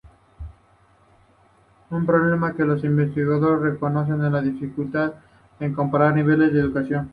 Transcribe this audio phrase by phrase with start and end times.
[1.91, 5.13] Un problema que los investigadores reconocen es la dificultad
[5.59, 7.09] en comparar niveles de educación.